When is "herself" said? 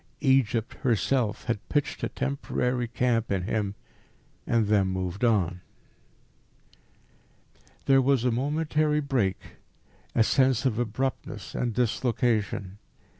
0.81-1.43